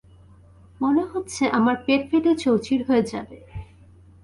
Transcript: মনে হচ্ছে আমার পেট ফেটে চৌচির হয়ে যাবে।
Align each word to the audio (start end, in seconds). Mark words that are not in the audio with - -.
মনে 0.81 1.03
হচ্ছে 1.11 1.43
আমার 1.49 1.75
পেট 1.85 2.01
ফেটে 2.09 2.31
চৌচির 2.35 2.81
হয়ে 2.87 3.03
যাবে। 3.03 3.37